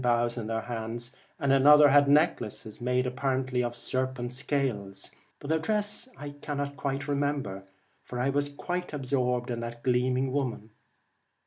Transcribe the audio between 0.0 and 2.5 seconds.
93 The boughs in their hands, and another had Twilight,